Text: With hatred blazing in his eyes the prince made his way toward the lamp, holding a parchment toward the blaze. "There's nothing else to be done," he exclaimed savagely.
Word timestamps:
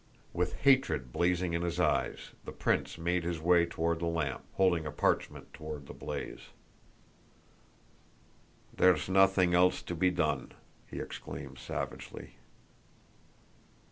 With 0.33 0.55
hatred 0.61 1.13
blazing 1.13 1.53
in 1.53 1.61
his 1.61 1.79
eyes 1.79 2.31
the 2.43 2.51
prince 2.51 2.97
made 2.97 3.23
his 3.23 3.39
way 3.39 3.67
toward 3.67 3.99
the 3.99 4.07
lamp, 4.07 4.43
holding 4.53 4.87
a 4.87 4.91
parchment 4.91 5.53
toward 5.53 5.85
the 5.85 5.93
blaze. 5.93 6.49
"There's 8.75 9.07
nothing 9.07 9.53
else 9.53 9.83
to 9.83 9.93
be 9.93 10.09
done," 10.09 10.53
he 10.87 10.99
exclaimed 10.99 11.59
savagely. 11.59 12.37